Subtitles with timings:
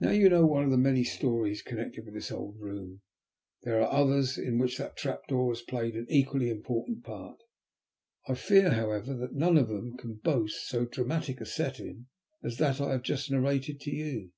[0.00, 3.02] Now you know one of the many stories connected with this old room.
[3.62, 7.38] There are others in which that trap door has played an equally important part.
[8.26, 12.08] I fear, however, none of them can boast so dramatic a setting
[12.42, 14.32] as that I have just narrated to you."